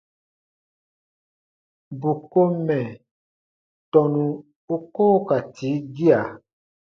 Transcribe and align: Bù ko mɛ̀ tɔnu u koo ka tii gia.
Bù 1.99 2.11
ko 2.31 2.41
mɛ̀ 2.65 2.83
tɔnu 3.91 4.23
u 4.73 4.75
koo 4.93 5.17
ka 5.27 5.37
tii 5.55 5.77
gia. 5.95 6.19